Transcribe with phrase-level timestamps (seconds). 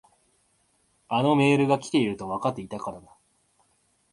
[1.09, 3.15] あのメールが来ているとわかっていたからだ。